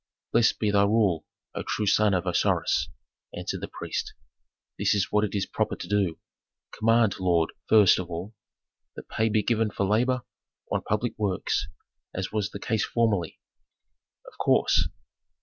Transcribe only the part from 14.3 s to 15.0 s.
course."